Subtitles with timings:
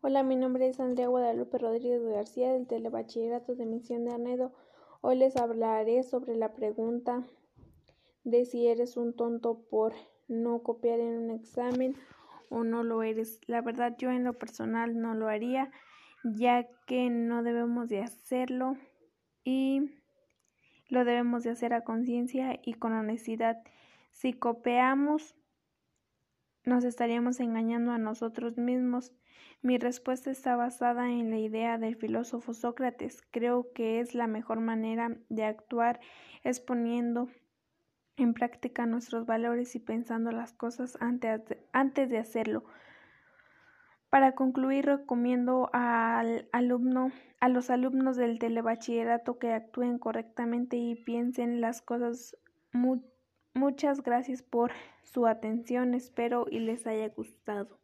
[0.00, 4.52] Hola, mi nombre es Andrea Guadalupe Rodríguez García del Telebachillerato de Misión de Arnedo.
[5.00, 7.24] Hoy les hablaré sobre la pregunta
[8.22, 9.94] de si eres un tonto por
[10.28, 11.96] no copiar en un examen
[12.48, 13.40] o no lo eres.
[13.48, 15.72] La verdad yo en lo personal no lo haría
[16.22, 18.76] ya que no debemos de hacerlo
[19.42, 19.90] y
[20.90, 23.64] lo debemos de hacer a conciencia y con honestidad.
[24.12, 25.34] Si copiamos
[26.68, 29.12] nos estaríamos engañando a nosotros mismos.
[29.62, 33.22] Mi respuesta está basada en la idea del filósofo Sócrates.
[33.30, 35.98] Creo que es la mejor manera de actuar
[36.44, 37.28] exponiendo
[38.16, 42.64] en práctica nuestros valores y pensando las cosas antes, de hacerlo.
[44.10, 51.60] Para concluir, recomiendo al alumno, a los alumnos del telebachillerato que actúen correctamente y piensen
[51.60, 52.36] las cosas
[52.72, 53.00] muy
[53.58, 54.70] Muchas gracias por
[55.02, 57.80] su atención, espero y les haya gustado.